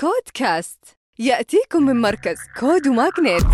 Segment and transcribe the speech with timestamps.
[0.00, 0.84] كود كاست
[1.18, 3.44] يأتيكم من مركز كود وماغنت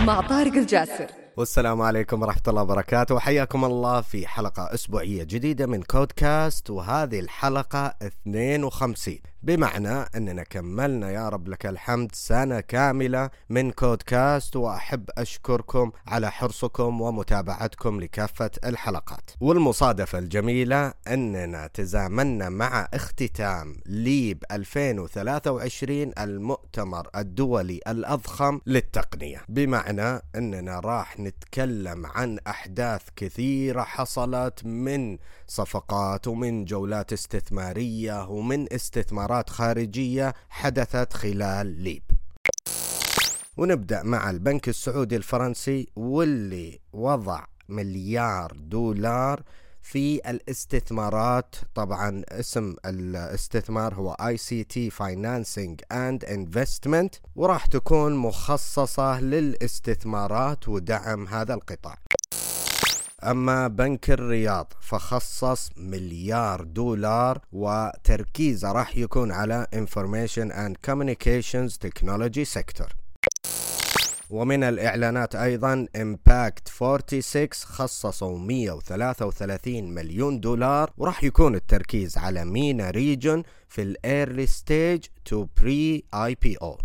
[0.00, 1.06] مع طارق الجاسر.
[1.36, 3.14] والسلام عليكم ورحمة الله وبركاته.
[3.14, 11.28] وحياكم الله في حلقة أسبوعية جديدة من كودكاست وهذه الحلقة 52 بمعنى أننا كملنا يا
[11.28, 19.30] رب لك الحمد سنة كاملة من كودكاست وأحب أشكركم على حرصكم ومتابعتكم لكافة الحلقات.
[19.40, 29.42] والمصادفة الجميلة أننا تزامنا مع اختتام ليب 2023 المؤتمر الدولي الأضخم للتقنية.
[29.48, 39.35] بمعنى أننا راح نتكلم عن أحداث كثيرة حصلت من صفقات ومن جولات استثمارية ومن استثمارات
[39.48, 42.02] خارجية حدثت خلال ليب.
[43.56, 49.42] ونبدأ مع البنك السعودي الفرنسي واللي وضع مليار دولار
[49.82, 51.56] في الاستثمارات.
[51.74, 61.98] طبعا اسم الاستثمار هو ICT Financing and Investment وراح تكون مخصصة للاستثمارات ودعم هذا القطاع.
[63.30, 72.88] أما بنك الرياض فخصص مليار دولار وتركيزه راح يكون على Information and Communications Technology Sector.
[74.30, 83.42] ومن الإعلانات أيضا Impact 46 خصصوا 133 مليون دولار وراح يكون التركيز على MENA region
[83.68, 86.78] في ال early stage to pre-IPO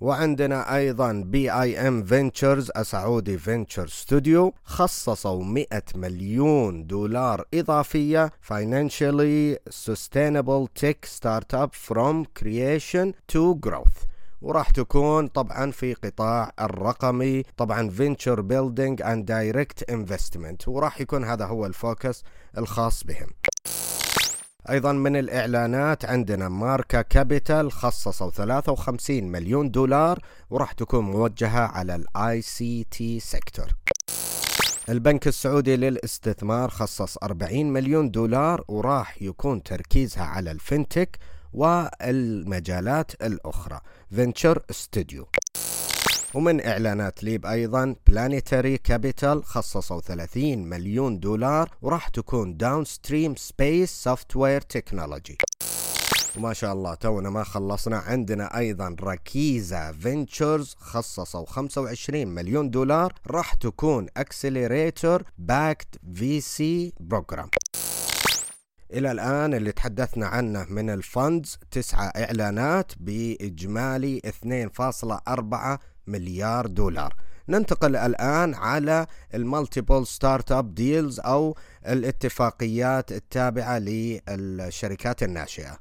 [0.00, 11.06] وعندنا أيضا BIM Ventures السعودي venture studio خصصوا 100 مليون دولار إضافية financially sustainable tech
[11.06, 14.06] startup from creation to growth.
[14.42, 21.44] وراح تكون طبعا في قطاع الرقمي طبعا venture building and direct investment وراح يكون هذا
[21.44, 22.22] هو ال focus
[22.58, 23.28] الخاص بهم.
[24.70, 30.18] أيضا من الإعلانات عندنا Merak Capital خصصوا 53 مليون دولار
[30.50, 33.66] وراح تكون موجهة على ال ICT sector
[34.88, 41.18] البنك السعودي للاستثمار خصص 40 مليون دولار وراح يكون تركيزها على ال fintech
[41.52, 43.80] والمجالات الأخرى.
[44.10, 45.26] venture studio
[46.36, 54.60] ومن إعلانات ليب أيضا Planetary Capital خصصوا 30 مليون دولار وراح تكون downstream space software
[54.60, 55.38] technology
[56.36, 57.96] وما شاء الله تونا ما خلصنا.
[57.98, 67.50] عندنا أيضا Rakiza Ventures خصصوا 25 مليون دولار راح تكون accelerator backed VC program
[68.92, 77.14] إلى الآن اللي تحدثنا عنه من ال funds تسعة إعلانات بإجمالي 2.4 مليار دولار.
[77.48, 81.56] ننتقل الآن على ال multiple startup deals أو
[81.88, 85.78] الاتفاقيات التابعة للشركات الناشئة.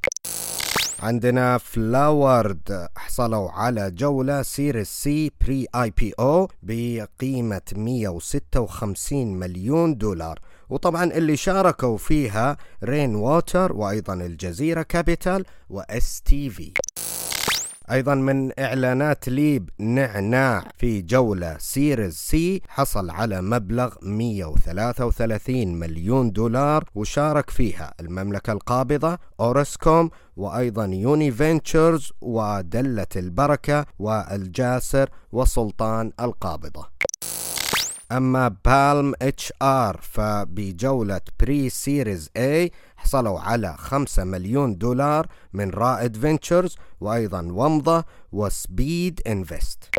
[1.00, 10.40] عندنا Floward حصلوا على جولة Series C pre-IPO بقيمة 156 مليون دولار.
[10.70, 16.72] وطبعا اللي شاركوا فيها Rainwater وأيضا الجزيرة Capital و STV
[17.92, 26.84] أيضا من إعلانات ليب نعناع في جولة Series C حصل على مبلغ 133 مليون دولار
[26.96, 36.86] وشارك فيها المملكة القابضة اورسكوم وأيضا Uni Ventures ودلة البركة والجاسر وسلطان القابضة.
[38.12, 48.06] أما palmHR فبجولة pre-Series A حصلوا على 5 مليون دولار من رائد Ventures وأيضا ومضة
[48.32, 49.90] و Speedinvest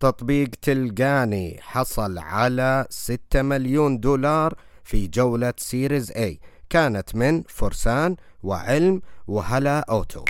[0.00, 4.54] تطبيق تلقاني حصل على 6 مليون دولار
[4.84, 10.24] في جولة Series A كانت من فرسان وعلم وهلا أوتو.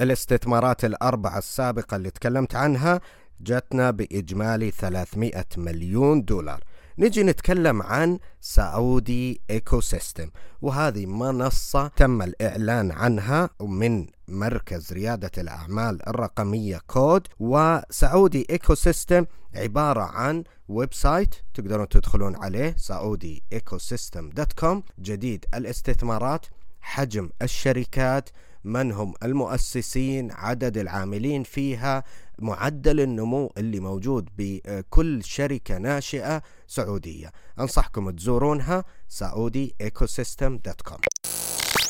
[0.00, 3.00] الاستثمارات الأربعة السابقة اللي تكلمت عنها
[3.40, 6.64] جتنا بإجمالي 300 مليون دولار.
[6.98, 10.30] نجي نتكلم عن Saudi Ecosystem
[10.62, 20.02] وهذه منصة تم الإعلان عنها من مركز ريادة الأعمال الرقمية CODE و Saudi Ecosystem عبارة
[20.02, 26.46] عن website تقدرون تدخلون عليه Saudi Ecosystem dot com جديد الاستثمارات
[26.80, 28.28] حجم الشركات
[28.64, 32.04] من هم المؤسسين عدد العاملين فيها
[32.38, 37.32] معدل النمو اللي موجود بكل شركة ناشئة سعودية.
[37.60, 39.74] أنصحكم تزورونها سعودي
[40.82, 40.98] كوم.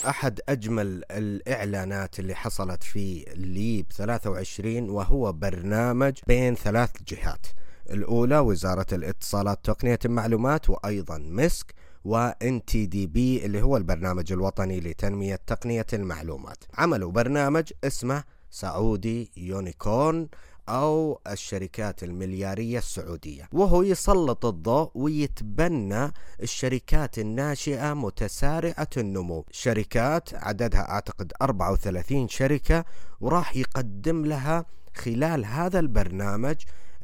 [0.08, 7.46] أحد أجمل الإعلانات اللي حصلت في ليب 23 وهو برنامج بين ثلاث جهات.
[7.90, 11.74] الأولى وزارة الاتصالات تقنية المعلومات وأيضا مسك
[12.04, 16.64] و NTDB اللي هو البرنامج الوطني لتنمية تقنية المعلومات.
[16.74, 20.28] عملوا برنامج اسمه سعودي يونيكورن
[20.68, 23.48] أو الشركات المليارية السعودية.
[23.52, 26.12] وهو يسلط الضوء ويتبنى
[26.42, 29.44] الشركات الناشئة متسارعة النمو.
[29.50, 32.84] شركات عددها أعتقد 34 شركة
[33.20, 34.66] وراح يقدم لها
[34.96, 36.56] خلال هذا البرنامج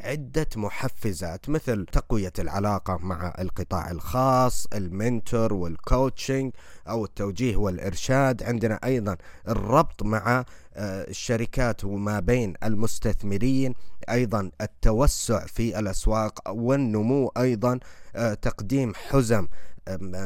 [0.05, 6.53] عدة محفزات مثل تقوية العلاقة مع القطاع الخاص المنتور والكوتشنج
[6.89, 8.43] أو التوجيه والإرشاد.
[8.43, 9.17] عندنا أيضا
[9.49, 10.45] الربط مع
[10.77, 13.75] آه، الشركات وما بين المستثمرين
[14.11, 17.79] أيضا التوسع في الأسواق والنمو أيضا.
[18.43, 19.47] تقديم حزم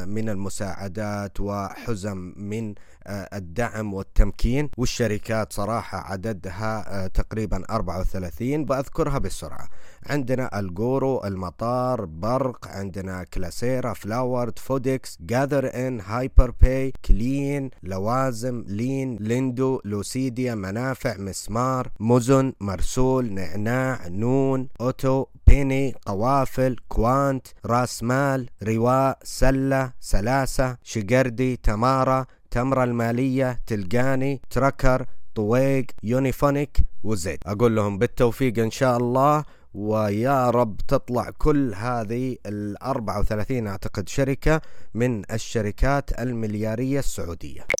[0.05, 2.75] من المساعدات وحزم من
[3.07, 4.69] آه، الدعم والتمكين.
[4.77, 9.69] والشركات صراحة عددها آه، تقريبا 34 بأذكرها بسرعة.
[10.05, 19.15] عندنا الجورو المطار برق عندنا كلاسيرا فلاورد فودكس جاذر إن هايبر باي كلين لوازم لين
[19.15, 29.19] ليندو لوسيديا منافع مسمار مزن مرسول نعناع نون أوتو بيني قوافل كوانت راس مال رواء
[29.23, 35.05] سلة سلاسة شقردي تمارا تمرة المالية تلقاني تركر
[35.35, 37.39] طويق يونيفونيك وزيت.
[37.45, 39.43] أقول لهم بالتوفيق إن شاء الله
[39.73, 44.61] ويا رب تطلع كل هذه ال 34 أعتقد شركة
[44.93, 47.78] من الشركات المليارية السعودية.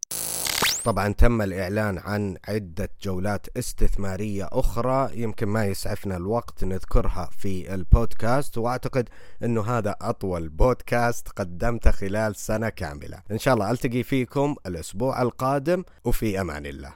[0.89, 8.57] طبعا تم الإعلان عن عدة جولات استثمارية أخرى يمكن ما يسعفنا الوقت نذكرها في البودكاست
[8.57, 9.09] وأعتقد
[9.43, 13.21] أنه هذا أطول بودكاست قدمته خلال سنة كاملة.
[13.31, 16.93] إن شاء الله ألتقي فيكم الأسبوع القادم وفي أمان الله.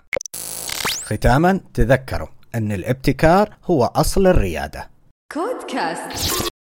[1.04, 4.90] ختاما تذكروا أن الابتكار هو أصل الريادة.
[5.34, 6.53] كودكاست